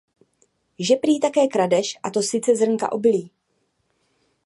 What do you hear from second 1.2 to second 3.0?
také kradeš, a to sice zrnka